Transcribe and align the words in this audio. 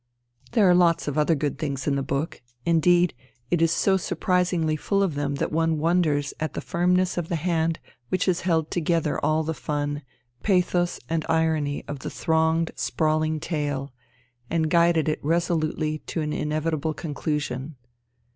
There 0.53 0.67
are 0.67 0.73
lots 0.73 1.07
of 1.07 1.15
other 1.15 1.35
good 1.35 1.59
things 1.59 1.85
in 1.85 1.93
the 1.95 2.01
book; 2.01 2.41
indeed, 2.65 3.13
it 3.51 3.61
is 3.61 3.71
so 3.71 3.97
surprisingly 3.97 4.75
full 4.75 5.03
of 5.03 5.13
them 5.13 5.35
that 5.35 5.51
one 5.51 5.77
wonders 5.77 6.33
at 6.39 6.55
the 6.55 6.59
firmness 6.59 7.19
of 7.19 7.29
the 7.29 7.35
hand 7.35 7.77
which 8.09 8.25
has 8.25 8.41
held 8.41 8.71
together 8.71 9.23
all 9.23 9.43
the 9.43 9.53
fun, 9.53 10.01
pathos 10.41 10.99
and 11.07 11.23
irony 11.29 11.85
of 11.87 11.99
the 11.99 12.09
thronged 12.09 12.71
sprawling 12.75 13.39
tale, 13.39 13.93
and 14.49 14.71
guided 14.71 15.07
it 15.07 15.23
resolutely 15.23 15.99
to 16.07 16.21
an 16.21 16.33
inevitable 16.33 16.95
conclusion. 16.95 17.75